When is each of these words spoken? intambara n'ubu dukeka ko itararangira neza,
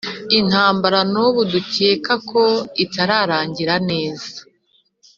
intambara 0.39 0.99
n'ubu 1.11 1.41
dukeka 1.51 2.13
ko 2.29 2.43
itararangira 2.83 3.75
neza, 3.89 4.33